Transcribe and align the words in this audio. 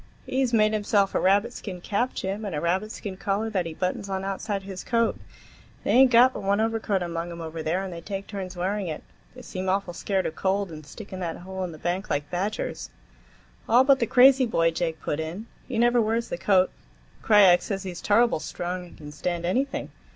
"He's 0.25 0.51
made 0.51 0.73
himself 0.73 1.13
a 1.13 1.19
rabbit 1.19 1.53
skin 1.53 1.79
cap, 1.79 2.15
Jim, 2.15 2.43
and 2.43 2.55
a 2.55 2.59
rabbit 2.59 2.91
skin 2.91 3.17
collar 3.17 3.51
that 3.51 3.67
he 3.67 3.75
buttons 3.75 4.09
on 4.09 4.23
outside 4.25 4.63
his 4.63 4.83
coat. 4.83 5.15
They 5.83 5.91
ain't 5.91 6.09
got 6.09 6.33
but 6.33 6.41
one 6.41 6.59
overcoat 6.59 7.03
among 7.03 7.31
'em 7.31 7.39
over 7.39 7.61
there, 7.61 7.83
and 7.83 7.93
they 7.93 8.01
take 8.01 8.25
turns 8.25 8.55
wearing 8.57 8.87
it. 8.87 9.03
They 9.35 9.43
seem 9.43 9.69
awful 9.69 9.93
scared 9.93 10.25
of 10.25 10.33
cold, 10.35 10.71
and 10.71 10.87
stick 10.87 11.13
in 11.13 11.19
that 11.19 11.37
hole 11.37 11.63
in 11.63 11.71
the 11.71 11.77
bank 11.77 12.09
like 12.09 12.31
badgers." 12.31 12.89
"All 13.69 13.83
but 13.83 13.99
the 13.99 14.07
crazy 14.07 14.47
boy," 14.47 14.71
Jake 14.71 14.99
put 14.99 15.19
in. 15.19 15.45
"He 15.67 15.77
never 15.77 16.01
wears 16.01 16.29
the 16.29 16.37
coat. 16.39 16.71
Krajiek 17.21 17.61
says 17.61 17.83
he's 17.83 18.01
turrible 18.01 18.39
strong 18.39 18.87
and 18.87 18.97
can 18.97 19.11
stand 19.11 19.45
anything. 19.45 19.91